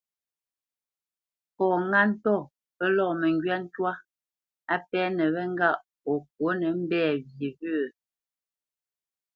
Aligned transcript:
Fɔ 1.55 1.65
ŋâ 1.89 2.01
ntɔ̂ 2.09 2.37
pə́ 2.75 2.87
lɔ̂ 2.95 3.09
məngywá 3.21 3.55
ntwá 3.65 3.91
á 4.73 4.75
pɛ́nə 4.89 5.23
wé 5.33 5.41
ŋgâʼ 5.53 5.81
o 6.11 6.13
ŋkwǒ 6.21 6.47
nə 6.59 6.67
mbɛ̂ 6.81 7.05
wye 7.37 7.47
wyə̂? 7.59 7.83